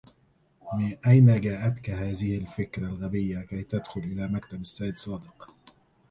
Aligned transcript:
من 0.73 0.95
أين 1.07 1.41
جاءتكَ 1.41 1.89
هذه 1.89 2.37
الفكرة 2.37 2.87
الغبية 2.87 3.39
كي 3.39 3.63
تدخل 3.63 4.01
إلى 4.01 4.27
مكتب 4.27 4.61
السيّد 4.61 4.97
صادق؟ 4.99 5.55